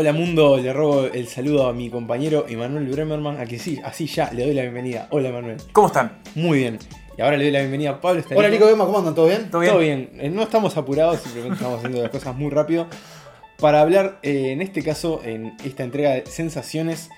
[0.00, 4.06] Hola mundo, le robo el saludo a mi compañero Emanuel Bremerman, a que sí, así
[4.06, 5.08] ya le doy la bienvenida.
[5.10, 5.56] Hola Emanuel.
[5.72, 6.20] ¿Cómo están?
[6.36, 6.78] Muy bien.
[7.16, 8.22] Y ahora le doy la bienvenida a Pablo.
[8.32, 9.16] Hola Nico Bema, ¿cómo andan?
[9.16, 9.50] ¿Todo bien?
[9.50, 9.72] ¿Todo bien?
[9.72, 10.10] Todo bien.
[10.20, 12.86] Eh, No estamos apurados, simplemente estamos haciendo las cosas muy rápido.
[13.58, 17.10] Para hablar, eh, en este caso, en esta entrega de sensaciones,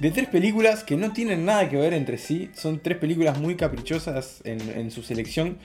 [0.00, 2.48] de tres películas que no tienen nada que ver entre sí.
[2.54, 5.58] Son tres películas muy caprichosas en, en su selección,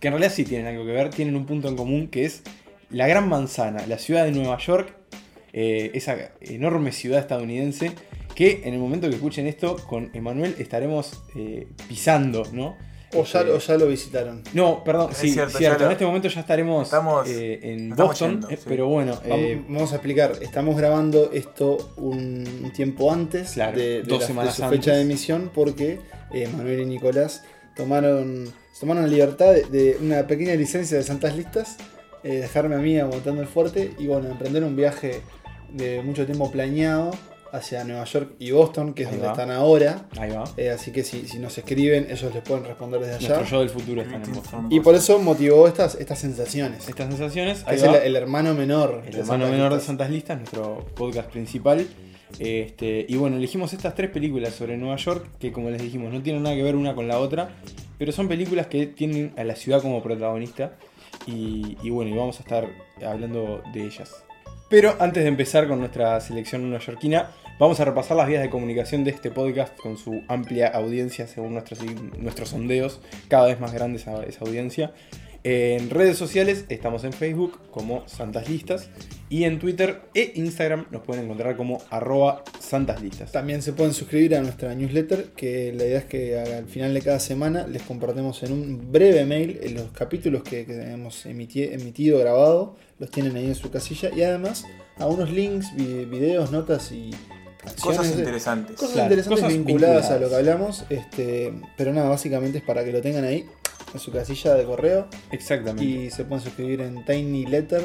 [0.00, 2.42] que en realidad sí tienen algo que ver, tienen un punto en común, que es
[2.90, 4.96] la Gran Manzana, la ciudad de Nueva York,
[5.52, 7.92] eh, esa enorme ciudad estadounidense,
[8.34, 12.76] que en el momento que escuchen esto, con Emanuel estaremos eh, pisando, ¿no?
[13.14, 14.42] O ya, Este, o ya lo visitaron.
[14.52, 15.78] no, perdón, Es sí, cierto, cierto.
[15.80, 18.56] lo- En este momento ya estaremos Estamos- eh, en estamos Boston, yendo, sí.
[18.68, 23.84] pero bueno, Vamos, eh, vamos a explicar, estamos grabando esto un tiempo antes Claro, de,
[23.84, 24.78] de dos la- semanas de su antes.
[24.80, 26.00] fecha de emisión porque
[26.32, 31.34] eh, Manuel y Nicolás tomaron, tomaron la libertad de, de una pequeña licencia de Santas
[31.34, 31.78] Listas,
[32.24, 35.22] eh, dejarme a mí aguantando el fuerte y bueno, emprender un viaje
[35.72, 37.10] de mucho tiempo planeado
[37.50, 39.32] hacia Nueva York y Boston, que es Ahí donde va.
[39.32, 40.06] están ahora.
[40.18, 40.44] ahí va.
[40.56, 43.28] Eh, así que si, si nos escriben, ellos les pueden responder desde allá.
[43.36, 44.66] Nuestro yo del futuro está en Boston.
[44.70, 46.88] Y por eso motivó estas, estas sensaciones.
[46.88, 47.98] Estas sensaciones, ahí es el, va.
[47.98, 49.02] el hermano menor.
[49.06, 49.86] El de hermano Santas menor de Listas.
[49.86, 51.86] Santas Listas, nuestro podcast principal.
[52.38, 56.20] Este, y bueno, elegimos estas tres películas sobre Nueva York, que como les dijimos, no
[56.22, 57.48] tienen nada que ver una con la otra,
[57.98, 60.72] pero son películas que tienen a la ciudad como protagonista.
[61.26, 62.68] Y, y bueno, y vamos a estar
[63.04, 64.10] hablando de ellas.
[64.68, 69.02] Pero antes de empezar con nuestra selección neoyorquina, vamos a repasar las vías de comunicación
[69.02, 71.80] de este podcast con su amplia audiencia según nuestros,
[72.18, 74.92] nuestros sondeos, cada vez más grande esa, esa audiencia.
[75.50, 78.90] En redes sociales estamos en Facebook como Santas Listas
[79.30, 83.32] y en Twitter e Instagram nos pueden encontrar como arroba Santas Listas.
[83.32, 87.00] También se pueden suscribir a nuestra newsletter, que la idea es que al final de
[87.00, 91.72] cada semana les compartemos en un breve mail eh, los capítulos que, que hemos emiti-
[91.72, 94.66] emitido, grabado, los tienen ahí en su casilla y además
[94.98, 97.10] a unos links, vi- videos, notas y.
[97.80, 98.76] Cosas de- interesantes.
[98.76, 100.20] Cosas Claro, interesantes cosas vinculadas, a vinculadas.
[100.20, 103.46] lo que hablamos, este, pero nada, básicamente es para que lo tengan ahí
[103.92, 105.84] en su casilla de correo Exactamente.
[105.84, 107.82] y se pueden suscribir en tinyletter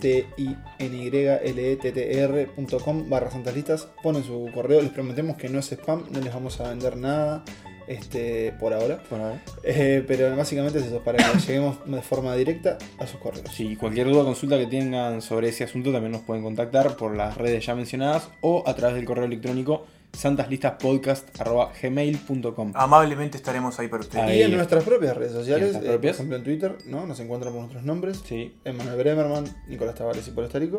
[0.00, 4.82] t i n y l e t t r.com barra santas listas ponen su correo
[4.82, 7.44] les prometemos que no es spam no les vamos a vender nada
[7.86, 9.40] este por ahora Bueno, a ver.
[9.62, 13.76] Eh, pero básicamente es eso para que lleguemos de forma directa a sus correos Si
[13.76, 17.36] cualquier duda o consulta que tengan sobre ese asunto también nos pueden contactar por las
[17.36, 24.24] redes ya mencionadas o a través del correo electrónico santaslistaspodcast.gmail.com Amablemente estaremos ahí para ustedes.
[24.24, 24.38] Ahí.
[24.38, 26.16] y en nuestras propias redes sociales eh, por propias.
[26.16, 30.30] ejemplo en Twitter no nos encuentran por nuestros nombres Sí, Emanuel Bremerman Nicolás Tavares y
[30.30, 30.78] Paul Estarico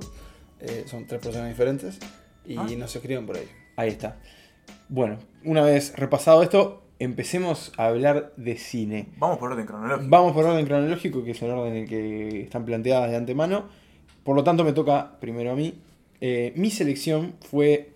[0.60, 2.00] Eh, son tres personas diferentes
[2.46, 2.66] y Ah.
[2.78, 4.18] nos escriben por ahí ahí está.
[4.90, 9.10] Bueno, una vez repasado esto, empecemos a hablar de cine.
[9.18, 10.10] Vamos por orden cronológico.
[10.10, 13.66] Vamos por orden cronológico, que es el orden en el que están planteadas de antemano.
[14.24, 15.80] Por lo tanto, me toca primero a mí.
[16.22, 17.92] Eh, mi selección fue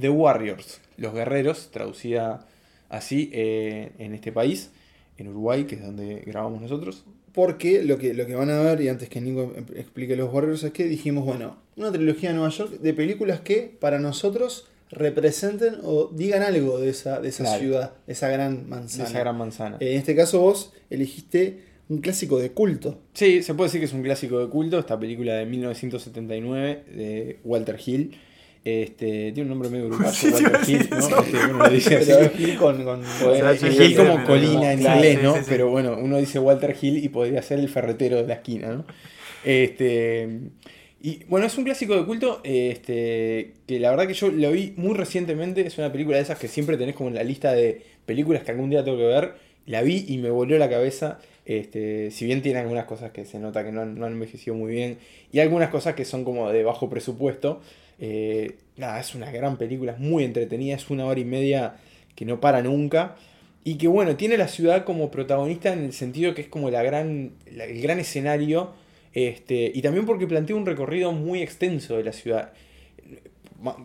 [0.00, 2.46] The Warriors, Los Guerreros, traducida
[2.88, 4.70] así eh, en este país,
[5.18, 7.04] en Uruguay, que es donde grabamos nosotros.
[7.32, 10.32] Porque lo que, lo que van a ver, y antes que Nico em- explique los
[10.32, 14.68] Warriors, es que dijimos, bueno, una trilogía de Nueva York de películas que para nosotros
[14.90, 17.58] representen o digan algo de esa, de esa Claro.
[17.60, 19.08] ciudad, de esa gran De manzana.
[19.08, 19.76] esa gran manzana.
[19.80, 21.58] Eh, en este caso vos elegiste
[21.88, 22.98] un clásico de culto.
[23.12, 27.38] Sí, se puede decir que es un clásico de culto, esta película de 1979 de
[27.44, 28.16] Walter Hill.
[28.68, 30.26] Este, tiene un nombre medio uruguayo, Sí,
[30.66, 30.98] Hill, ¿no?
[31.20, 32.10] Este, uno lo dice así.
[32.16, 35.34] Pero Gil con, con- sea, sí, Hill como colina en claro, inglés, ¿no?
[35.34, 35.46] sí, sí.
[35.48, 38.84] Pero bueno, uno dice Walter Hill y podría ser el ferretero de la esquina, ¿no?
[39.44, 40.28] Este.
[41.00, 42.40] Y bueno, es un clásico de culto.
[42.42, 43.52] Este.
[43.68, 45.64] Que la verdad que yo lo vi muy recientemente.
[45.64, 48.50] Es una película de esas que siempre tenés como en la lista de películas que
[48.50, 49.34] algún día tengo que ver.
[49.66, 51.20] La vi y me volvió la cabeza.
[51.44, 54.56] Este, si bien tiene algunas cosas que se nota que no han, no han envejecido
[54.56, 54.98] muy bien.
[55.30, 57.60] Y algunas cosas que son como de bajo presupuesto.
[57.98, 61.76] Eh, nada, es una gran película, es muy entretenida, es una hora y media
[62.14, 63.16] que no para nunca.
[63.64, 66.82] Y que bueno, tiene la ciudad como protagonista en el sentido que es como la
[66.82, 68.72] gran, el gran escenario.
[69.12, 72.52] Este, y también porque plantea un recorrido muy extenso de la ciudad.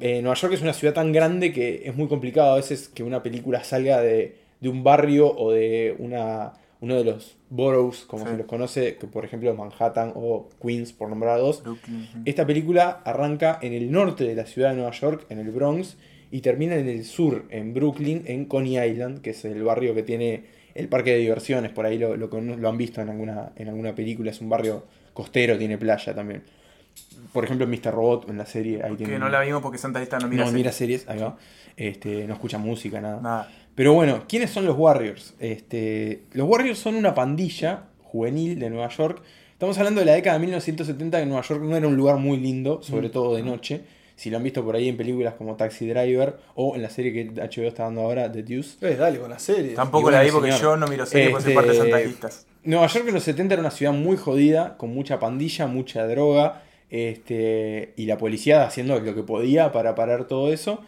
[0.01, 3.03] Eh, Nueva York es una ciudad tan grande que es muy complicado a veces que
[3.03, 8.25] una película salga de, de un barrio o de una, uno de los boroughs, como
[8.25, 8.31] Sí.
[8.31, 11.63] se los conoce, que por ejemplo Manhattan o Queens, por nombrar dos.
[11.63, 12.07] Brooklyn.
[12.25, 15.97] Esta película arranca en el norte de la ciudad de Nueva York, en el Bronx,
[16.31, 20.03] y termina en el sur, en Brooklyn, en Coney Island, que es el barrio que
[20.03, 20.43] tiene
[20.73, 21.71] el parque de diversiones.
[21.71, 24.31] Por ahí lo, lo, lo han visto en alguna, en alguna película.
[24.31, 26.43] Es un barrio costero, tiene playa también.
[27.33, 27.91] Por ejemplo, Mr.
[27.93, 29.13] Robot, en la serie, ahí tiene.
[29.13, 30.45] Que no la vimos porque Santa Lista no mira.
[30.45, 31.01] no mira series.
[31.03, 31.37] series, ahí va.
[31.77, 33.21] Este, no escucha música, nada.
[33.21, 33.51] Nada.
[33.75, 35.33] Pero bueno, ¿quiénes son los Warriors?
[35.39, 39.21] Este, los Warriors son una pandilla juvenil de Nueva York.
[39.53, 42.37] Estamos hablando de la década de 1970, que Nueva York no era un lugar muy
[42.37, 43.11] lindo, sobre Mm.
[43.11, 43.81] todo de noche.
[44.15, 47.11] Si lo han visto por ahí en películas como Taxi Driver o en la serie
[47.13, 48.77] que HBO está dando ahora, The Deuce.
[48.85, 49.73] Eh, dale, con la serie.
[49.73, 50.61] Tampoco la vi porque señor.
[50.61, 52.45] yo no miro series por ser Este, parte de santajistas.
[52.63, 56.61] Nueva York en los 70 era una ciudad muy jodida, con mucha pandilla, mucha droga,
[56.91, 60.81] este, y la policía haciendo lo que podía para parar todo eso,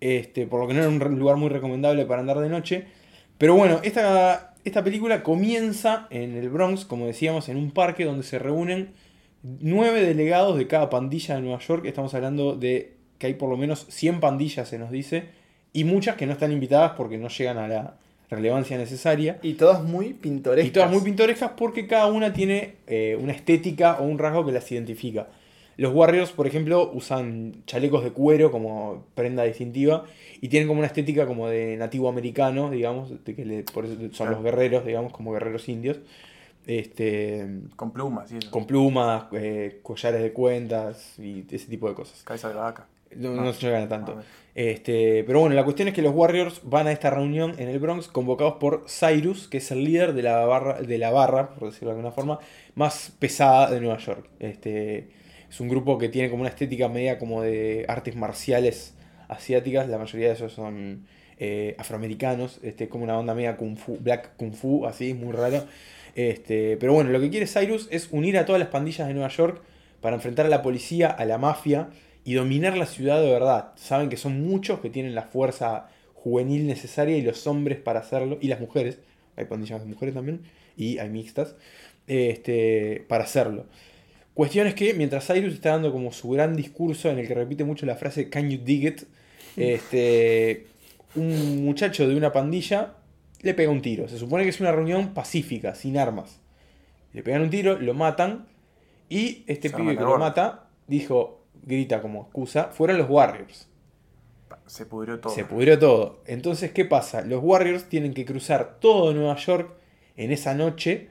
[0.00, 2.86] este, por lo que no era un lugar muy recomendable para andar de noche.
[3.38, 8.24] Pero bueno, esta, esta película comienza en el Bronx, como decíamos, en un parque donde
[8.24, 8.90] se reúnen
[9.42, 11.84] nueve delegados de cada pandilla de Nueva York.
[11.84, 15.24] Estamos hablando de que hay por lo menos 100 pandillas, se nos dice,
[15.74, 17.96] y muchas que no están invitadas porque no llegan a la
[18.30, 19.38] relevancia necesaria.
[19.42, 20.68] Y todas muy pintorescas.
[20.68, 24.52] Y todas muy pintorescas porque cada una tiene eh, una estética o un rasgo que
[24.52, 25.28] las identifica.
[25.80, 30.04] Los Warriors, por ejemplo, usan chalecos de cuero como prenda distintiva
[30.42, 33.94] y tienen como una estética como de nativo americano, digamos, de que le- por eso
[33.96, 34.32] son Claro.
[34.32, 35.98] los guerreros, digamos, como guerreros indios.
[36.66, 37.46] Este,
[37.76, 38.50] Con plumas eso.
[38.50, 42.22] con plumas, eh, collares de cuentas y ese tipo de cosas.
[42.22, 42.86] Cabeza de vaca.
[43.16, 43.44] No, Ah.
[43.44, 44.12] no se llegan a tanto.
[44.12, 44.22] A.
[44.54, 47.78] Este, pero bueno, la cuestión es que los Warriors van a esta reunión en el
[47.78, 51.70] Bronx convocados por Cyrus, que es el líder de la barra, de la barra por
[51.70, 52.38] decirlo de alguna forma,
[52.74, 54.28] más pesada de Nueva York.
[54.38, 55.08] Este,
[55.50, 58.94] es un grupo que tiene como una estética media como de artes marciales
[59.28, 61.06] asiáticas, la mayoría de esos son
[61.38, 65.64] eh, afroamericanos, este, como una onda media kung fu, black kung fu, así, muy raro.
[66.14, 69.28] Este, pero bueno, lo que quiere Cyrus es unir a todas las pandillas de Nueva
[69.28, 69.62] York
[70.00, 71.88] para enfrentar a la policía, a la mafia
[72.24, 73.72] y dominar la ciudad de verdad.
[73.76, 78.38] Saben que son muchos que tienen la fuerza juvenil necesaria y los hombres para hacerlo,
[78.40, 78.98] y las mujeres,
[79.36, 80.42] hay pandillas de mujeres también,
[80.76, 81.56] y hay mixtas,
[82.06, 83.66] este, para hacerlo.
[84.40, 87.62] Cuestión es que mientras Cyrus está dando como su gran discurso en el que repite
[87.62, 89.02] mucho la frase Can you dig it?
[89.54, 90.66] Este,
[91.14, 92.94] un muchacho de una pandilla
[93.42, 94.08] le pega un tiro.
[94.08, 96.40] Se supone que es una reunión pacífica, sin armas.
[97.12, 98.46] Le pegan un tiro, lo matan
[99.10, 103.68] y este Se pibe que lo mata dijo, grita como excusa, fueron los Warriors.
[104.64, 105.34] Se pudrió todo.
[105.34, 106.22] Se pudrió todo.
[106.24, 107.20] Entonces, ¿qué pasa?
[107.20, 109.74] Los Warriors tienen que cruzar todo Nueva York
[110.16, 111.10] en esa noche,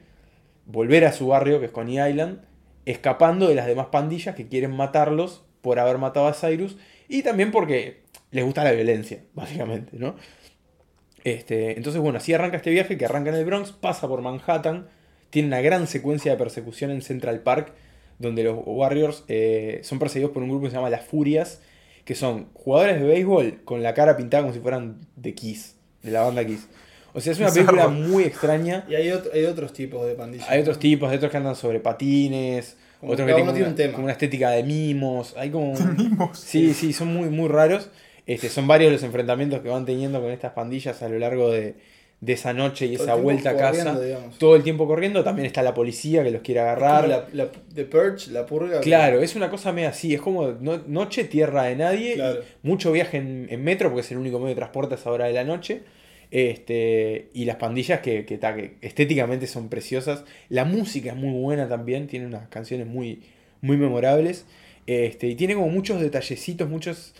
[0.66, 2.49] volver a su barrio, que es Coney Island,
[2.90, 6.76] escapando de las demás pandillas que quieren matarlos por haber matado a Cyrus
[7.08, 10.16] y también porque les gusta la violencia, básicamente, ¿no?
[11.24, 14.88] Este, entonces, bueno, así arranca este viaje que arranca en el Bronx, pasa por Manhattan,
[15.28, 17.74] tiene una gran secuencia de persecución en Central Park,
[18.18, 21.62] donde los Warriors eh, son perseguidos por un grupo que se llama Las Furias,
[22.04, 26.10] que son jugadores de béisbol con la cara pintada como si fueran de Kiss, de
[26.10, 26.68] la banda Kiss.
[27.12, 28.84] O sea, es una película muy extraña.
[28.88, 30.48] Y hay, hay otros tipos de pandillas.
[30.48, 33.70] Hay otros tipos, hay otros que andan sobre patines, Como otros que tienen tiene una,
[33.70, 33.92] un tema.
[33.92, 35.74] como una estética de mimos, hay como...
[35.96, 36.38] Mimos.
[36.38, 37.90] Sí, sí, son muy, muy raros.
[38.26, 41.74] Este, son varios los enfrentamientos que van teniendo con estas pandillas a lo largo de,
[42.20, 43.98] de esa noche y Todo esa vuelta a casa.
[43.98, 44.38] digamos.
[44.38, 45.24] Todo el tiempo corriendo.
[45.24, 47.08] También está la policía que los quiere agarrar.
[47.08, 48.78] La, la- The Purge, la purga.
[48.80, 50.14] Claro, es una cosa media así.
[50.14, 52.14] Es como no- noche, tierra de nadie.
[52.14, 52.40] Claro.
[52.62, 55.24] Mucho viaje en, en metro porque es el único medio de transporte a esa hora
[55.24, 55.82] de la noche.
[56.30, 58.38] Este, y las pandillas que, que,
[58.80, 60.24] estéticamente son preciosas.
[60.48, 62.06] La música es muy buena también.
[62.06, 63.22] Tiene unas canciones muy,
[63.60, 64.46] muy memorables.
[64.86, 67.14] Este, y tiene como muchos detallecitos, muchos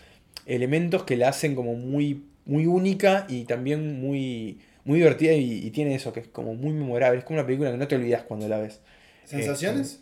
[0.46, 5.34] elementos que la hacen como muy, muy única y también muy, muy divertida.
[5.34, 7.18] Y, y tiene eso que es como muy memorable.
[7.18, 8.80] Es como una película que no te olvidas cuando la ves.
[9.24, 10.00] ¿Sensaciones?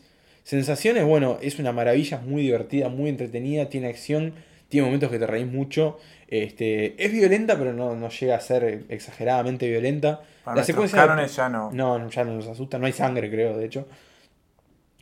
[0.48, 4.32] Sensaciones, bueno, es una maravilla, es muy divertida, muy entretenida, tiene acción,
[4.68, 5.98] tiene momentos que te reís mucho.
[6.28, 10.20] Este, es violenta, pero no, no llega a ser exageradamente violenta.
[10.44, 11.70] Para La secuencia de- ya no.
[11.72, 13.88] No, ya no nos asusta, no hay sangre, creo, de hecho.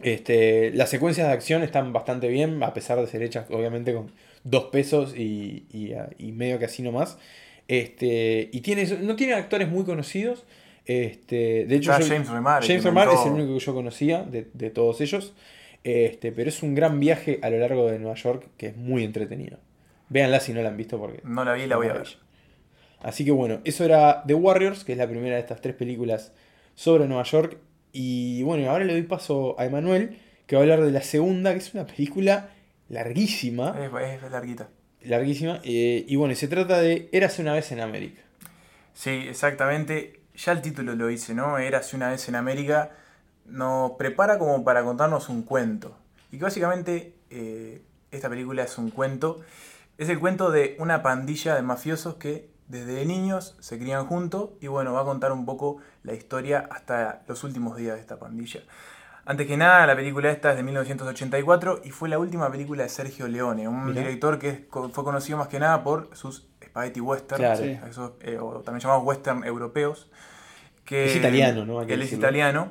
[0.03, 4.13] Este, las secuencias de acción están bastante bien, a pesar de ser hechas, obviamente, con
[4.45, 7.19] dos pesos y, y, y medio que así nomás.
[7.67, 10.45] Este, y tiene, no tiene actores muy conocidos.
[10.85, 12.63] Este, de hecho, yo- James Remar.
[12.65, 15.33] James Remar es el único que yo conocía de, de todos ellos.
[15.87, 19.05] Este, pero es un gran viaje a lo largo de Nueva York que es muy
[19.05, 19.59] entretenido.
[20.09, 21.21] Véanla si no la han visto porque.
[21.23, 22.09] No la vi, la voy a ver.
[23.03, 26.33] Así que bueno, eso era The Warriors, que es la primera de estas tres películas
[26.75, 27.59] sobre Nueva York.
[27.93, 31.53] Y bueno, ahora le doy paso a Emanuel, que va a hablar de la segunda,
[31.53, 32.51] que es una película
[32.89, 33.77] larguísima.
[33.79, 34.69] Es, es larguita.
[35.03, 35.61] Larguísima.
[35.63, 38.23] eh, y bueno, se trata de Érase una vez en América.
[38.93, 40.19] Sí, exactamente.
[40.35, 41.59] Ya el título lo dice, ¿no?
[41.59, 42.91] Érase una vez en América.
[43.49, 45.97] Nos prepara como para contarnos un cuento.
[46.33, 49.41] Y que básicamente eh, esta película es un cuento.
[49.99, 54.51] Es el cuento de una pandilla de mafiosos que desde niños se crían juntos.
[54.61, 58.19] Y bueno, va a contar un poco la historia hasta los últimos días de esta
[58.19, 58.61] pandilla.
[59.25, 62.89] Antes que nada, la película esta es de 1984 y fue la última película de
[62.89, 64.03] Sergio Leone, un Mirá.
[64.03, 67.63] director que fue conocido más que nada por sus spaghetti western, Claro.
[67.65, 67.79] Sí.
[67.89, 70.09] esos, eh, o también llamados western europeos.
[70.85, 71.81] Que, Es italiano, ¿no?
[71.81, 72.69] Hay que Él es italiano.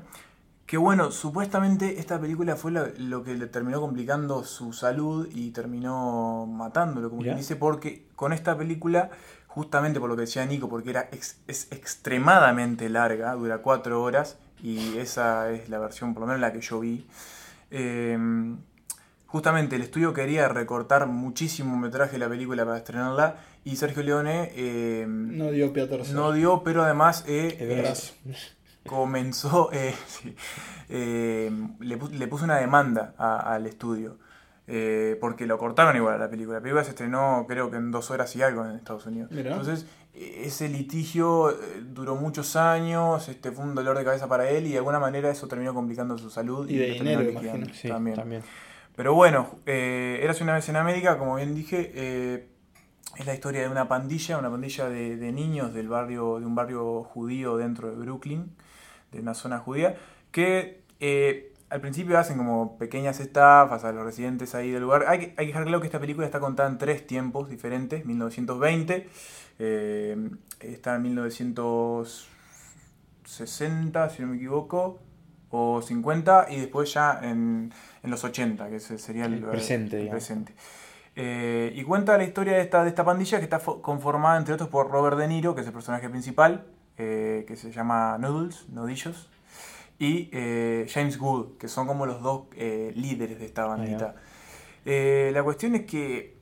[0.66, 5.52] Que bueno, supuestamente esta película fue lo, lo que le terminó complicando su salud y
[5.52, 9.12] terminó matándolo, como quien dice, porque con esta película,
[9.48, 14.38] justamente por lo que decía Nico, porque era ex- es extremadamente larga, dura cuatro horas,
[14.64, 17.06] y esa es la versión, por lo menos la que yo vi.
[17.70, 18.18] eh,
[19.28, 24.52] justamente el estudio quería recortar muchísimo metraje de la película para estrenarla, y Sergio Leone
[24.56, 26.16] eh, No dio pie a torcer.
[26.16, 27.94] no dio, pero además eh, eh,
[28.88, 30.36] comenzó, eh, sí,
[30.90, 34.18] eh, le, le puso una demanda a- al estudio.
[34.68, 36.58] eh, porque lo cortaron igual a la película.
[36.58, 39.30] La película se estrenó creo que en dos horas y algo en Estados Unidos.
[39.32, 39.52] Mirá.
[39.52, 41.56] Entonces, eh, ese litigio eh,
[41.88, 45.30] duró muchos años, este fue un dolor de cabeza para él y de alguna manera
[45.30, 46.68] eso terminó complicando su salud.
[46.68, 47.74] Y de lo terminó dinero, imagino.
[47.76, 48.16] Sí, también.
[48.16, 48.42] también.
[48.96, 52.48] Pero bueno, eh, Érase una vez en América, como bien dije, eh,
[53.18, 56.56] es la historia de una pandilla, una pandilla de, de niños del barrio, de un
[56.56, 58.52] barrio judío dentro de Brooklyn,
[59.16, 59.96] de una zona judía,
[60.32, 65.06] que eh, al principio hacen como pequeñas estafas a los residentes ahí del lugar.
[65.08, 68.06] Hay que, hay que dejar claro que esta película está contada en tres tiempos diferentes,
[68.06, 69.10] 1920,
[69.60, 70.30] eh,
[70.60, 71.02] está en
[73.24, 75.00] 1960, si no me equivoco,
[75.50, 77.72] o 50, y después ya en,
[78.04, 80.54] en los 80, que sería el, El presente, el presente.
[81.16, 84.54] Eh, y cuenta la historia de esta, de esta pandilla que está fo- conformada, entre
[84.54, 86.66] otros, por Robert De Niro, que es el personaje principal,
[86.98, 89.30] eh, que se llama Noodles, Nodillos,
[90.00, 94.16] y eh, James Wood, que son como los dos eh, líderes de esta bandita.
[94.86, 96.36] La cuestión es que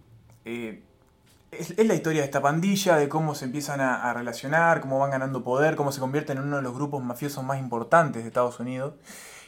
[0.46, 5.00] es, es la historia de esta pandilla, de cómo se empiezan a, a relacionar, cómo
[5.00, 8.28] van ganando poder, cómo se convierten en uno de los grupos mafiosos más importantes de
[8.28, 8.96] Estados Unidos.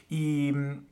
[0.10, 0.86] Y mm,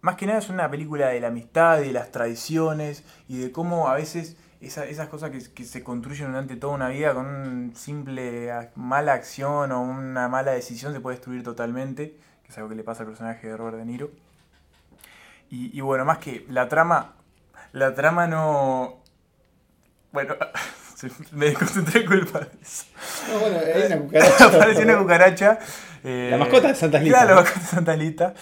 [0.00, 3.88] más que nada es una película de la amistad, de las tradiciones y de cómo
[3.88, 7.74] a veces esa- esas cosas que, que se construyen durante toda una vida con una
[7.74, 12.74] simple mala acción o una mala decisión se puede destruir totalmente, que es algo que
[12.76, 14.10] le pasa al personaje de Robert De Niro.
[15.50, 17.14] Y, y bueno, más que la trama,
[17.72, 19.02] la trama no...
[20.12, 20.34] Bueno,
[21.32, 22.84] me desconcentré culpa de eso.
[23.32, 24.44] No, bueno, hay una cucaracha.
[24.46, 25.58] Apareció una cucaracha.
[26.02, 27.16] eh, La mascota de Santa Lita.
[27.18, 28.34] Claro, la mascota de Santa Lita.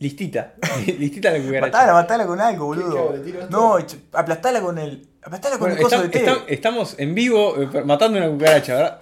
[0.00, 0.54] Listita.
[0.98, 1.66] Listita la cucaracha.
[1.66, 3.14] Matala, matala con algo, ¿Qué- boludo.
[3.50, 3.78] No,
[4.12, 5.06] aplastala con el.
[5.22, 6.18] Aplastala con Bueno, el coso está- de té.
[6.30, 9.00] está- estamos en vivo eh, matando una cucaracha, ¿verdad?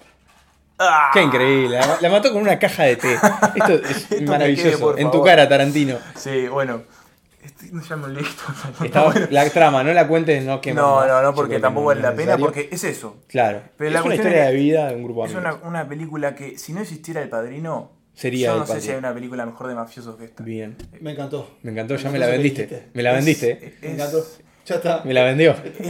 [0.80, 1.10] Ah.
[1.12, 1.78] Qué increíble.
[1.78, 3.14] La, la mató con una caja de té.
[3.54, 4.94] Esto es Esto maravilloso.
[4.94, 5.96] quede, en tu cara, Tarantino.
[6.16, 6.82] Sí, bueno.
[7.44, 8.26] Estoy no ya me olvidé
[8.80, 9.14] Bueno.
[9.30, 12.14] La trama, no la cuentes, no que No, no, no, porque tampoco vale es la
[12.14, 13.16] pena, porque es eso.
[13.28, 13.62] Claro.
[13.76, 15.88] Pero es la una historia es- de vida de un grupo de Es una, una
[15.88, 19.46] película que, si no existiera El Padrino, Sería yo no sé si hay una película
[19.46, 20.42] mejor de mafiosos que esta.
[20.42, 20.76] Bien.
[21.00, 21.56] Me encantó.
[21.62, 22.88] Me encantó, ya Me me la vendiste.
[22.92, 23.50] Me la vendiste.
[23.66, 24.24] es- Me encantó.
[24.66, 25.02] Ya está.
[25.04, 25.52] Me la vendió.
[25.52, 25.80] Es,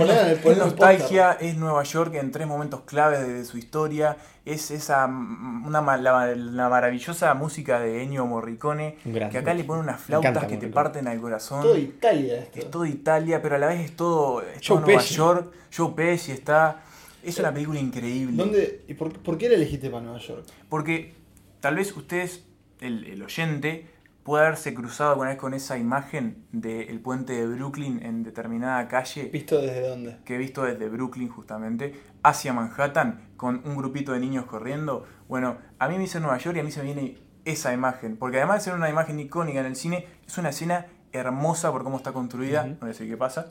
[0.44, 5.08] es nostalgia, es Nueva York en tres momentos claves de, de su historia, es esa
[5.08, 9.32] mm, una, la, la maravillosa música de Ennio Morricone, Un grande.
[9.32, 11.62] que acá le pone unas flautas encanta que te parten al corazón.
[11.62, 12.58] Todo Italia esto.
[12.60, 15.14] es todo Italia, pero a la vez es todo, es Joe todo Nueva Pesci.
[15.14, 15.52] York.
[15.76, 16.82] Joe Pesci está...
[17.20, 18.36] Es una película increíble.
[18.36, 20.44] ¿Dónde, y por, por qué la elegiste para Nueva York?
[20.68, 21.14] Porque
[21.60, 22.46] tal vez ustedes,
[22.80, 23.86] el, el oyente,
[24.22, 29.30] pueda haberse cruzado alguna vez con esa imagen del puente de Brooklyn en determinada calle
[29.32, 30.18] ¿Visto desde dónde?
[30.26, 35.06] que he visto desde Brooklyn justamente hacia Manhattan con un grupito de niños corriendo.
[35.28, 38.18] Bueno, a mí me hizo Nueva York y a mí se me viene esa imagen.
[38.18, 41.82] Porque además de ser una imagen icónica en el cine, es una escena hermosa por
[41.84, 42.66] cómo está construida.
[42.80, 43.50] No decir qué pasa.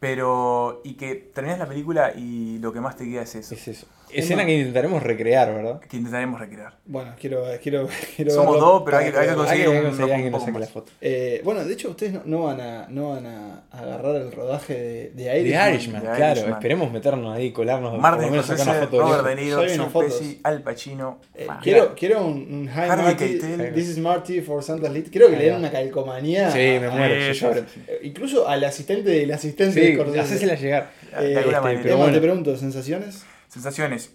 [0.00, 3.54] Pero, y que terminas la película y lo que más te queda es eso.
[3.54, 3.86] Es eso.
[4.12, 5.78] Escena que intentaremos recrear, ¿verdad?
[5.88, 6.72] Que intentaremos recrear.
[6.84, 9.28] Bueno, quiero, quiero, quiero Somos verlo dos, pero hay hay que ver.
[9.28, 10.92] Hay que conseguir un- conseguir un nos poco saque la foto.
[11.00, 14.74] Eh, bueno, de hecho, ustedes no, no van, a, no van a agarrar el rodaje
[14.74, 15.74] de, de The Irishman.
[15.74, 16.32] Irishman, The claro.
[16.32, 16.52] Irishman.
[16.54, 19.26] Esperemos meternos ahí, colarnos, por lo Martin menos sacar una foto de Robert.
[19.28, 20.14] De Niro, fotos.
[20.18, 21.20] Pesci, Al Pacino.
[21.36, 23.74] Eh, Ah, quiero, quiero un, un Hi Marty, Keitel.
[23.74, 25.08] This is Marty for Santa's Lit.
[25.10, 26.50] Quiero que Ahí le den una calcomanía.
[26.50, 27.60] Sí, me muero, yo lloro.
[27.86, 30.90] eh, Incluso al asistente del asistente de Sí, hacésela llegar.
[31.18, 32.12] Eh, este, pero bueno.
[32.12, 33.24] te pregunto, ¿sensaciones?
[33.48, 34.12] Sensaciones.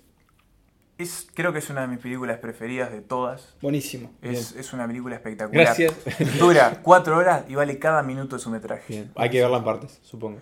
[0.98, 3.56] Es, creo que es una de mis películas preferidas de todas.
[3.62, 4.12] Buenísimo.
[4.22, 5.66] Es, es una película espectacular.
[5.66, 5.94] Gracias.
[6.40, 8.84] Dura cuatro horas y vale cada minuto de su metraje.
[8.88, 10.40] Bien, hay que verla en partes, supongo.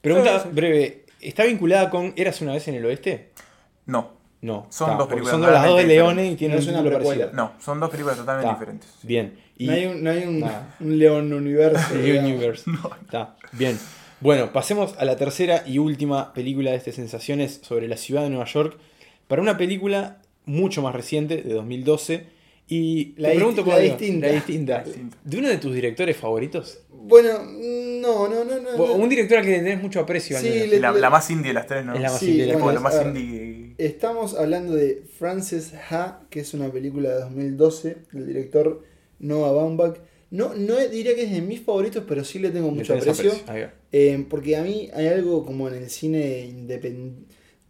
[0.00, 0.54] Pregunta Sí, sí.
[0.54, 1.04] breve.
[1.20, 3.32] ¿Está vinculada con Eras una vez en el oeste?
[3.86, 4.12] No,
[4.42, 4.66] No.
[4.70, 6.90] Son Está, dos películas Son de las dos de totalmente Leone y tienen No una
[6.92, 7.30] parecido.
[7.32, 8.58] no, son dos películas totalmente Está.
[8.60, 8.90] diferentes.
[9.00, 9.06] sí.
[9.08, 9.40] Bien.
[9.58, 10.44] Y No hay un, no hay un,
[10.98, 11.94] Leon Universo.
[11.94, 12.70] Universe.
[13.00, 13.36] Está.
[13.52, 13.76] Bien.
[14.20, 18.30] Bueno, pasemos a la tercera y última película de este Sensaciones sobre la ciudad de
[18.30, 18.78] Nueva York.
[19.28, 22.34] Para una película mucho más reciente, de 2012,
[22.68, 24.26] Y La te pregunto la distinta.
[24.26, 24.84] la distinta.
[25.22, 26.80] ¿De uno de tus directores favoritos?
[26.90, 28.94] Bueno, no, no, no, no.
[28.94, 30.36] Un director al que le tenés mucho aprecio.
[30.36, 30.68] al Sí, menos.
[30.70, 31.94] le- La, la más indie de las tres, ¿no?
[31.94, 33.06] Es la más Sí, indie bueno, la más ver.
[33.16, 33.74] indie.
[33.78, 38.82] Estamos hablando de Frances Ha, que es una película de 2012 del director
[39.20, 39.98] Noah Baumbach.
[40.32, 43.08] No, no diría que es de mis favoritos, pero sí le tengo Le mucho tenés
[43.20, 43.44] aprecio.
[43.98, 47.24] Eh, porque a mí hay algo como en el cine independ-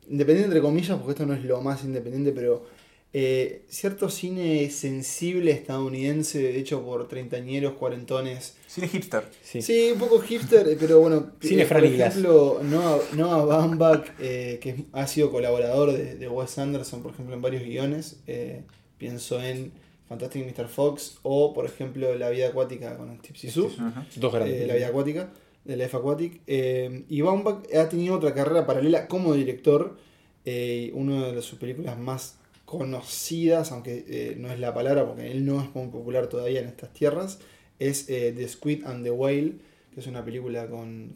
[0.08, 2.64] independiente, entre comillas, porque esto no es lo más independiente, pero
[3.12, 8.56] eh, cierto cine sensible estadounidense hecho por treintañeros, cuarentones.
[8.66, 9.22] Cine hipster.
[9.42, 9.62] Sí.
[9.62, 11.32] Sí, un poco hipster, eh, pero bueno.
[11.40, 16.58] Cine eh, por ejemplo, Noah, Noah Baumbach, eh, que ha sido colaborador de, de Wes
[16.58, 18.16] Anderson, por ejemplo, en varios guiones.
[18.26, 18.62] eh,
[18.98, 19.72] pienso en
[20.08, 20.68] Fantastic Mr.
[20.68, 23.66] Fox o, por ejemplo, La vida acuática con Tipsy Sue.
[23.66, 24.00] Ujú.
[24.16, 24.62] Dos grandes.
[24.62, 25.30] Eh, la vida acuática,
[25.66, 26.40] de Life Aquatic.
[26.46, 29.96] Eh, y Baumbach ha tenido otra carrera paralela como director.
[30.44, 35.46] eh, una de sus películas más conocidas, aunque eh, no es la palabra porque él
[35.46, 37.38] no es muy popular todavía en estas tierras,
[37.78, 39.54] es eh, The Squid and the Whale,
[39.94, 41.14] que es una película con,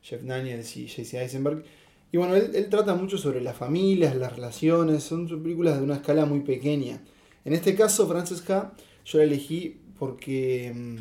[0.00, 1.20] Jeff Daniels y J.C.
[1.20, 1.64] Eisenberg.
[2.12, 5.96] Y bueno, él, él trata mucho sobre las familias, las relaciones, son películas de una
[5.96, 7.02] escala muy pequeña.
[7.44, 8.72] En este caso, Frances Ha,
[9.04, 10.96] yo la elegí porque mm,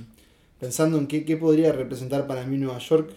[0.59, 3.11] pensando en qué, qué podría representar para mí Nueva York,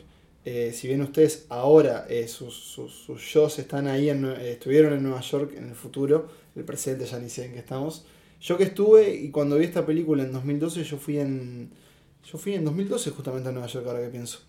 [0.45, 4.93] eh, si bien ustedes ahora eh, sus, sus, sus shows están ahí, en, eh, estuvieron
[4.95, 8.07] en Nueva York en el futuro, el presente ya ni sé en qué estamos.
[8.41, 11.71] Yo que estuve y cuando vi esta película en 2012, yo fui en.
[12.25, 14.41] Yo fui en 2012 justamente a Nueva York, ahora que pienso.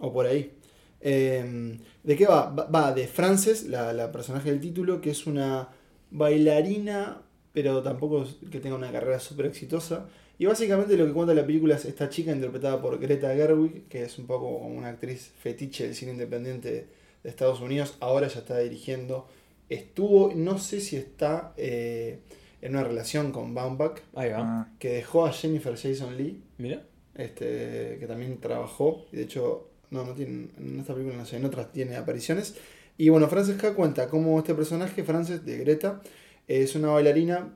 [0.00, 0.52] O por ahí.
[1.00, 2.50] Eh, ¿De qué va?
[2.50, 5.68] Va, de Frances, la, la personaje del título, que es una
[6.10, 10.08] bailarina, pero tampoco que tenga una carrera súper exitosa.
[10.42, 14.02] Y básicamente lo que cuenta la película es esta chica interpretada por Greta Gerwig, que
[14.02, 16.88] es un poco como una actriz fetiche del cine independiente
[17.22, 17.96] de Estados Unidos.
[18.00, 19.28] Ahora ya está dirigiendo.
[19.68, 22.18] Estuvo, no sé si está eh,
[22.60, 24.38] en una relación con Baumbach, Ahí va.
[24.40, 24.68] Ah.
[24.80, 26.82] que dejó a Jennifer Jason Lee Mira.
[27.14, 31.36] este, que también trabajó, y de hecho, no, no tiene, en esta película no sé,
[31.36, 32.56] en otras tiene apariciones.
[32.98, 36.02] Y bueno, Frances Ha cuenta cómo este personaje, Frances de Greta,
[36.48, 37.54] es una bailarina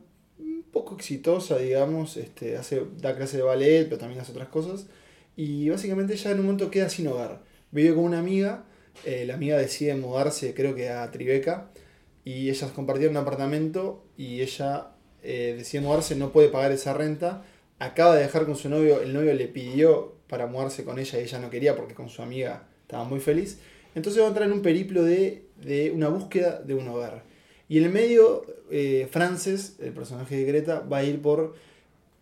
[0.77, 4.87] poco exitosa, digamos, este, hace, da clase de ballet, pero también hace otras cosas.
[5.37, 7.43] Y básicamente ella en un momento queda sin hogar.
[7.71, 8.65] Vive con una amiga,
[9.07, 11.71] eh, la amiga decide mudarse, creo que a Tribeca,
[12.25, 14.89] y ellas compartían un apartamento y ella
[15.23, 17.43] eh, decide mudarse, no puede pagar esa renta,
[17.79, 21.23] acaba de dejar con su novio, el novio le pidió para mudarse con ella y
[21.23, 23.61] ella no quería porque con su amiga estaba muy feliz.
[23.95, 27.25] Entonces va a entrar en un periplo de, de una búsqueda de un hogar.
[27.69, 31.55] Y en el medio, eh, Frances, el personaje de Greta, va a ir por,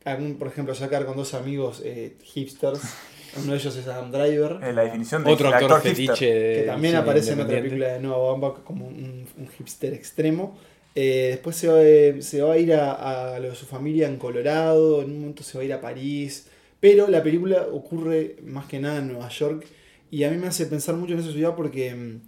[0.04, 2.80] algún, por ejemplo, sacar con dos amigos eh, hipsters.
[3.36, 4.58] Uno de ellos es Adam Driver.
[4.62, 8.00] Es la definición de Otro actor fetiche de que también aparece en otra película de
[8.00, 10.56] Noah Baumbach como un, un hipster extremo.
[10.94, 14.06] Eh, después se va, eh, se va a ir a, a lo de su familia
[14.06, 16.46] en Colorado, en un momento se va a ir a París,
[16.78, 19.66] pero la película ocurre más que nada en Nueva York
[20.12, 22.20] y a mí me hace pensar mucho en esa ciudad porque mm,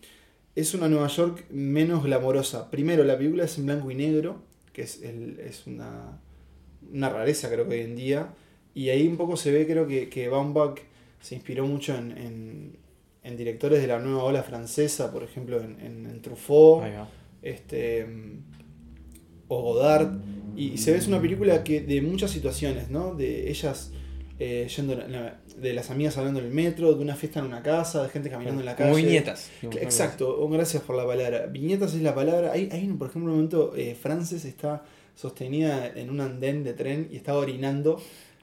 [0.56, 2.70] es una Nueva York menos glamorosa.
[2.70, 4.42] Primero, la película es en blanco y negro,
[4.72, 6.20] que es, el- es una,
[6.92, 8.34] una rareza creo que hoy en día,
[8.74, 10.80] y ahí un poco se ve creo que, que Baumbach
[11.20, 12.76] se inspiró mucho en, en-
[13.22, 16.82] en directores de la nueva ola francesa, por ejemplo en, en, Truffaut,
[17.42, 18.06] este,
[19.48, 20.18] o Godard,
[20.56, 23.14] y, y se ve es una película que de muchas situaciones, ¿no?
[23.14, 23.92] De ellas
[24.38, 27.46] eh, yendo, en la- de las amigas hablando en el metro, de una fiesta en
[27.46, 28.90] una casa, de gente caminando en la calle.
[28.90, 29.50] Como viñetas.
[29.84, 31.46] Exacto, gracias por la palabra.
[31.46, 32.52] Viñetas es la palabra.
[32.52, 34.82] Hay, hay un- por ejemplo, un momento, eh, Frances está
[35.14, 38.00] sostenida en un andén de tren y está orinando,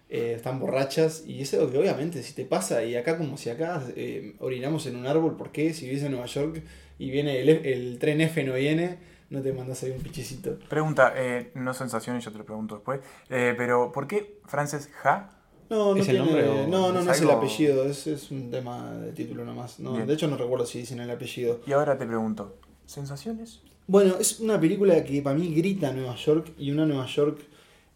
[0.09, 3.49] eh, están borrachas, y es algo que obviamente si te pasa, y acá como si
[3.51, 5.73] acá eh, orinamos en un árbol, ¿por qué?
[5.73, 6.63] Si vives en Nueva York
[6.99, 8.97] y viene el, el tren F no viene,
[9.29, 10.57] no te mandas ahí un pichecito.
[10.69, 12.99] Pregunta, eh, no sensaciones, yo te lo pregunto después.
[13.29, 15.29] Eh, pero, ¿por qué Frances Ha?
[15.69, 18.29] No, no ¿Es el tiene- nombre o no, no, no es el apellido, es, es
[18.31, 19.79] un tema de título nomás.
[19.79, 20.05] No, Bien.
[20.07, 21.61] de hecho no recuerdo si dicen el apellido.
[21.65, 23.61] Y ahora te pregunto, ¿sensaciones?
[23.87, 27.39] Bueno, es una película que para mí grita Nueva York y una Nueva York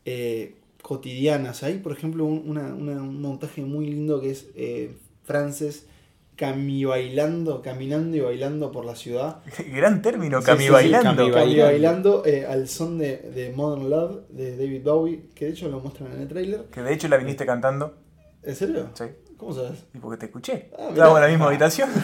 [0.05, 1.51] eh, cotidiana.
[1.51, 4.95] O sea, hay, por ejemplo, un, una- una- un montaje muy lindo que es eh,
[5.23, 5.85] Frances
[6.37, 9.39] cami bailando, caminando y bailando por la ciudad.
[9.75, 11.09] Gran término, Sí, Cami sí, sí, bailando.
[11.09, 11.63] Cami Cami bailando.
[11.65, 15.79] bailando eh, al son de, de Modern Love de David Bowie, que de hecho lo
[15.81, 16.65] muestran en el tráiler.
[16.71, 17.95] Que de hecho la viniste cantando.
[18.43, 18.89] ¿En serio?
[18.93, 19.03] Sí.
[19.35, 19.83] ¿Cómo sabes?
[19.93, 20.69] Y porque te escuché.
[20.73, 20.89] Ah, mirá.
[20.93, 21.89] Estábamos en la misma habitación.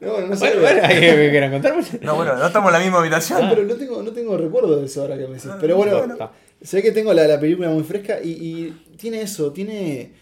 [0.00, 0.60] No, bueno, no Bueno, sabía.
[0.60, 1.82] bueno, ¿hay que quieran contarme?
[2.02, 3.46] No, bueno, no estamos en la misma Ah, habitación.
[3.50, 5.50] pero no tengo, no tengo recuerdo de eso ahora que me decís.
[5.52, 6.30] Ah, Pero bueno, bueno.
[6.62, 10.12] Sé que tengo la, la película muy fresca y, y tiene eso, tiene,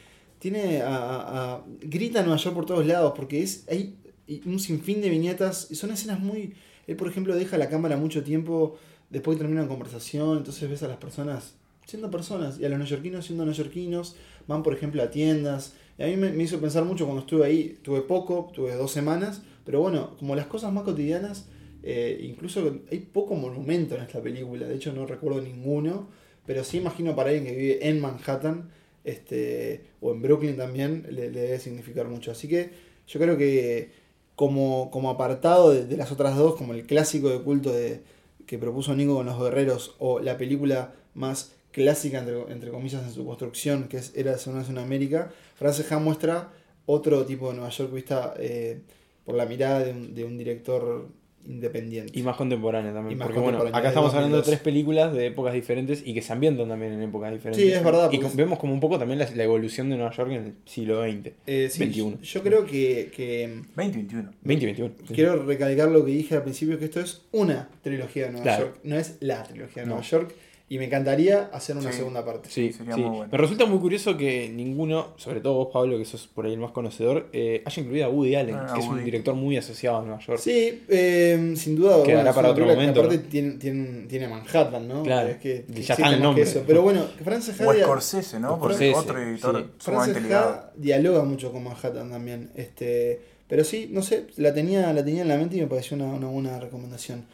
[0.46, 3.96] tiene a, a- a- grita Nueva York por todos lados porque es hay
[4.44, 6.54] un sinfín de viñetas y son escenas muy...
[6.86, 8.76] Él, por ejemplo, deja la cámara mucho tiempo
[9.10, 11.54] después termina una conversación, entonces ves a las personas
[11.84, 12.58] siendo personas.
[12.60, 14.16] Y a los neoyorquinos siendo neoyorquinos,
[14.48, 15.74] van por ejemplo a tiendas.
[15.98, 18.90] Y a mí me, me hizo pensar mucho cuando estuve ahí, tuve poco, tuve dos
[18.92, 21.46] semanas, pero bueno, como las cosas más cotidianas,
[21.82, 26.08] eh, incluso hay poco monumento en esta película, de hecho no recuerdo ninguno,
[26.46, 28.70] pero sí imagino para alguien que vive en Manhattan
[29.06, 32.32] este, o en Brooklyn también, le, debe significar mucho.
[32.32, 32.70] Así que
[33.06, 33.92] yo creo que
[34.34, 38.02] como, como apartado de, las otras dos, como el clásico de culto de,
[38.46, 43.24] que propuso Nico con los guerreros, o la película más clásica, entre, comillas, en su
[43.24, 46.52] construcción, que es Era una vez en América, Frances Ha muestra
[46.84, 48.80] otro tipo de Nueva York vista eh,
[49.24, 51.08] por la mirada de un director
[51.48, 52.18] independiente.
[52.18, 53.12] Y más contemporánea también.
[53.12, 54.44] Y más porque bueno, acá estamos hablando de 2002.
[54.46, 57.62] tres películas de épocas diferentes y que se ambientan también en épocas diferentes.
[57.64, 60.12] Sí, es verdad, Y es- vemos como un poco también la, la evolución de Nueva
[60.12, 61.32] York en el siglo XX.
[61.46, 62.20] Eh, sí, 21.
[62.22, 64.22] Yo creo que, que 2021.
[64.42, 64.94] 2021.
[65.08, 65.14] sí.
[65.14, 68.64] quiero recalcar lo que dije al principio, que esto es una trilogía de Nueva Claro.
[68.66, 69.94] York, no es la trilogía de No.
[69.96, 70.34] Nueva York,
[70.68, 71.98] y me encaría hacer una Sí.
[71.98, 72.48] segunda parte.
[72.50, 73.00] Sí, Sería sí.
[73.00, 73.28] muy bueno.
[73.30, 76.58] Me resulta muy curioso que ninguno, sobre todo vos, Pablo, que sos por ahí el
[76.58, 79.98] más conocedor, eh, haya incluido a Woody Allen, Ah, que es un director muy asociado
[79.98, 80.40] a Nueva York.
[80.40, 82.02] Sí, eh, sin duda.
[82.02, 83.22] Quedará es para otro momento, Aparte ¿no?
[83.28, 85.02] tiene, tiene, tiene Manhattan, ¿no?
[85.04, 86.42] Claro, Es que, ya está el nombre.
[86.42, 86.64] eso.
[86.66, 88.58] Pero bueno, Frances O Ha, dia- Scorsese, ¿no?
[88.58, 89.64] Porque Scorsese, otro editor sí.
[89.78, 90.48] sumamente Frances ligado.
[90.50, 92.50] Ha dialoga mucho con Manhattan también.
[92.56, 95.96] Este, pero sí, no sé, la tenía, la tenía en la mente y me pareció
[95.96, 97.24] una, una buena recomendación.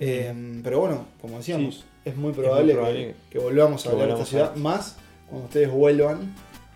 [0.00, 1.84] Eh, pero bueno, como decíamos, Sí.
[2.04, 4.96] es muy probable, probable que, que volvamos a que hablar de esta ciudad, más
[5.28, 6.34] cuando ustedes vuelvan.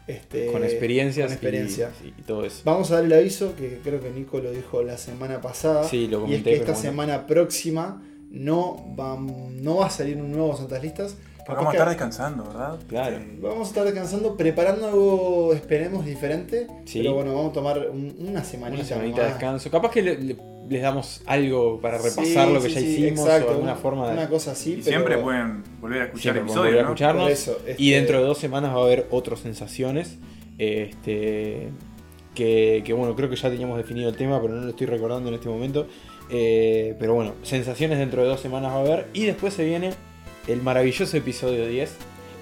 [0.08, 1.90] Este, con experiencias con experiencia.
[2.00, 2.62] Y, sí, y todo eso.
[2.64, 5.84] Vamos a dar el aviso, que creo que Nico lo dijo la semana pasada.
[5.84, 6.80] Sí, lo y es comenté, que esta bueno.
[6.90, 11.16] semana próxima no va, no va a salir un nuevo Santas Listas.
[11.46, 12.78] Porque vamos a estar descansando, ¿verdad?
[12.88, 13.18] Claro.
[13.40, 16.66] Vamos a estar descansando, preparando algo, esperemos, diferente.
[16.84, 16.98] Sí.
[17.00, 18.80] Pero bueno, vamos a tomar un- una semanita.
[18.82, 19.70] Una semanita de descanso.
[19.70, 20.36] Capaz que le- le-
[20.72, 23.72] les damos algo para repasar Sí, lo que sí, ya sí, hicimos exacto, o alguna
[23.72, 24.12] una, forma de.
[24.14, 24.70] Una cosa así.
[24.72, 27.22] y pero- siempre pueden volver a escuchar escucharnos.
[27.24, 30.18] Por eso, este- Y dentro de dos semanas va a haber otras sensaciones.
[30.58, 31.68] Este,
[32.34, 35.28] que, que, bueno, creo que ya teníamos definido el tema, pero no lo estoy recordando
[35.28, 35.86] en este momento.
[36.30, 39.06] Eh, pero bueno, sensaciones dentro de dos semanas va a haber.
[39.12, 39.90] Y después se viene
[40.48, 41.94] el maravilloso episodio 10.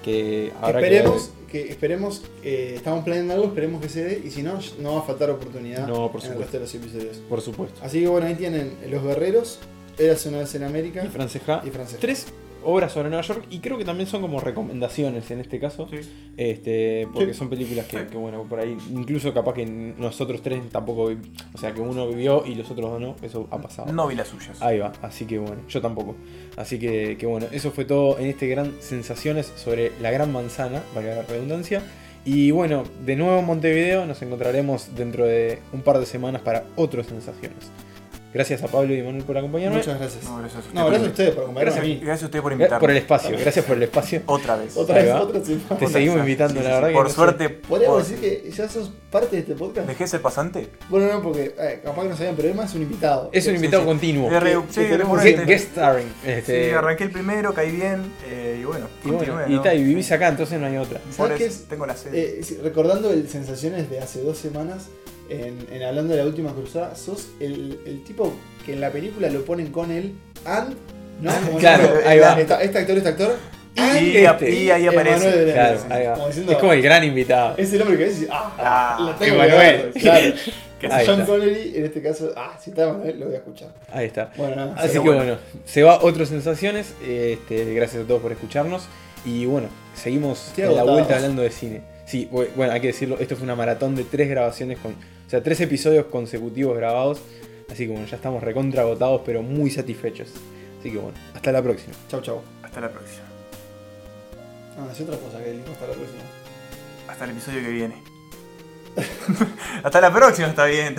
[0.03, 4.21] Que que esperemos, que, esperemos, eh, estamos planeando algo, esperemos que se dé.
[4.25, 6.75] Y si no, no va a faltar oportunidad No, por en el resto de los
[6.75, 7.17] episodios.
[7.29, 7.79] Por supuesto.
[7.83, 9.59] Así que bueno, ahí tienen Los Guerreros,
[9.97, 11.61] Eras una vez en América Y Franceja.
[11.65, 11.99] y Frances.
[11.99, 12.25] Tres
[12.63, 15.87] obras sobre Nueva York y creo que también son como recomendaciones en este caso.
[15.89, 15.97] Sí.
[16.37, 17.39] Este, porque Sí.
[17.39, 18.03] son películas que, Sí.
[18.11, 21.17] que, bueno, por ahí, incluso capaz que nosotros tres tampoco, vi-
[21.53, 23.91] o sea, que uno vivió y los otros dos no, eso ha pasado.
[23.91, 24.61] No vi las suyas.
[24.61, 26.15] Ahí va, así que bueno, yo tampoco.
[26.57, 30.81] Así que, que bueno, eso fue todo en este gran sensaciones sobre la gran manzana,
[30.95, 31.81] valga la redundancia.
[32.23, 36.65] Y bueno, de nuevo en Montevideo nos encontraremos dentro de un par de semanas para
[36.75, 37.57] otras sensaciones.
[38.33, 39.77] Gracias a Pablo y Manuel por acompañarme.
[39.77, 40.23] Muchas gracias.
[40.23, 42.05] No, gracias a usted No, por gracias a invitar- ustedes por acompañarme a Gracias, mí.
[42.05, 42.79] gracias a usted por invitarme.
[42.79, 44.21] Por el espacio, gracias por el espacio.
[44.25, 44.77] Otra vez.
[44.77, 45.77] Otra vez, otra semana.
[45.77, 46.91] Te seguimos invitando, Sí, la sí, verdad sí.
[46.91, 47.15] que Por no sé.
[47.15, 47.49] suerte.
[47.49, 49.87] Podríamos por- decir que ya sos parte de este podcast.
[49.87, 50.69] ¿Dejé ser pasante?
[50.89, 53.29] Bueno, no, porque eh, capaz que no sabían, pero además es un invitado.
[53.33, 53.87] Es un invitado sí.
[53.89, 54.29] continuo.
[54.29, 54.39] Que
[54.69, 55.45] sí, tenemos recurrente.
[55.53, 56.07] Guest, starring.
[56.25, 58.13] Este, Sí, arranqué el primero, caí bien.
[58.27, 59.61] eh, y bueno, y bueno, continué, y, ¿no?
[59.61, 61.01] ta, y vivís acá, entonces no hay otra.
[61.11, 61.51] ¿Sabes qué?
[61.69, 62.39] Tengo la sede.
[62.39, 64.87] Eh, recordando el Sensaciones de hace dos semanas,
[65.31, 68.33] en, en hablando de la última cruzada, sos el, el tipo
[68.65, 70.13] que en la película lo ponen con el
[70.45, 70.75] and,
[71.21, 71.31] ¿no?
[71.45, 72.39] Como Claro, diciendo, ahí va.
[72.39, 73.35] esta- este actor, este actor.
[73.77, 74.49] and y, este.
[74.51, 75.51] y ahí aparece.
[75.53, 76.13] Claro, ahí va.
[76.15, 77.55] como diciendo, Es como el gran invitado.
[77.57, 79.91] Es el hombre que dice, ah, Ah, lo tengo Emanuel.
[80.81, 81.05] Claro.
[81.05, 81.25] John.
[81.27, 83.69] Connery, en este caso, ah, si está Emanuel, lo voy a escuchar.
[83.93, 84.31] Ahí está.
[84.35, 84.73] Bueno, nada.
[84.79, 85.17] Así que bueno.
[85.17, 85.37] bueno.
[85.63, 86.95] se va otras sensaciones.
[87.07, 88.87] Este, gracias a todos por escucharnos.
[89.23, 91.81] Y bueno, seguimos Estoy en la vuelta hablando de cine.
[92.07, 94.95] Sí, bu- bueno, hay que decirlo, esto fue una maratón de tres grabaciones con.
[95.31, 97.21] O sea, tres episodios consecutivos grabados.
[97.69, 100.27] Así que bueno, ya estamos recontra agotados, pero muy satisfechos.
[100.77, 101.93] Así que bueno, hasta la próxima.
[102.09, 102.41] Chau, chau.
[102.61, 103.23] Hasta la próxima.
[104.77, 106.21] Ah, es otra cosa que dijo hasta la próxima.
[107.07, 108.03] Hasta el episodio que viene.
[109.83, 110.97] Hasta la próxima, está bien.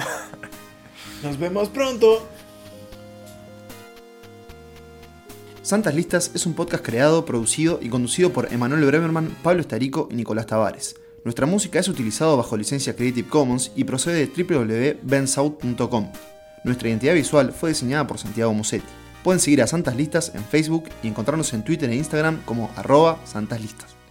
[1.23, 2.27] Nos vemos pronto.
[5.61, 10.15] Santas Listas es un podcast creado, producido y conducido por Emanuel Bremerman, Pablo Estarico y
[10.15, 11.02] Nicolás Tavares.
[11.25, 16.13] Nuestra música es utilizada bajo licencia Creative Commons y procede de www.bensouth.com.
[16.65, 18.87] Nuestra identidad visual fue diseñada por Santiago Musetti.
[19.23, 23.21] Pueden seguir a Santas Listas en Facebook y encontrarnos en Twitter e Instagram como arroba
[23.25, 24.02] Santas Listas.